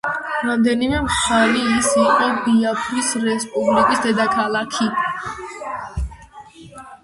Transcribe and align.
რამდენიმე 0.45 1.01
ხანი 1.15 1.59
ის 1.65 1.73
ასევე 1.89 2.07
იყო 2.15 2.31
ბიაფრის 2.47 3.13
რესპუბლიკის 3.27 4.03
დედაქალაქი. 4.09 4.91